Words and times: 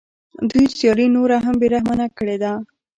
دوی 0.49 0.65
سیالي 0.75 1.07
نوره 1.15 1.37
هم 1.45 1.55
بې 1.61 1.67
رحمانه 1.73 2.07
کړې 2.17 2.37
ده 2.43 2.51